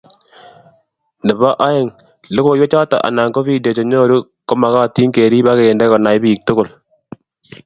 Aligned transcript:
Nebo 1.25 1.47
oeng, 1.65 1.89
logoiwechoto 2.35 2.97
anan 3.07 3.29
ko 3.33 3.39
video 3.47 3.75
chenyoru 3.77 4.17
komagatin 4.47 5.09
kerib 5.15 5.45
akende 5.49 5.85
konai 5.91 6.17
bik 6.23 6.39
tugul 6.47 6.69